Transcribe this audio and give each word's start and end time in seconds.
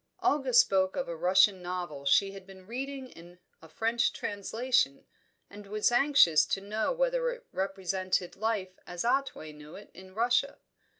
Olga 0.23 0.51
spoke 0.51 0.95
of 0.95 1.07
a 1.07 1.15
Russian 1.15 1.61
novel 1.61 2.05
she 2.05 2.31
had 2.31 2.47
been 2.47 2.65
reading 2.65 3.09
in 3.11 3.37
a 3.61 3.69
French 3.69 4.11
translation, 4.11 5.05
and 5.47 5.67
was 5.67 5.91
anxious 5.91 6.43
to 6.47 6.59
know 6.59 6.91
whether 6.91 7.29
it 7.29 7.45
represented 7.51 8.35
life 8.35 8.79
as 8.87 9.05
Otway 9.05 9.51
knew 9.53 9.75
it 9.75 9.91
in 9.93 10.15
Russia. 10.15 10.57